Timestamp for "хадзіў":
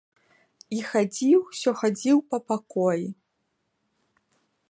0.91-1.39, 1.83-2.17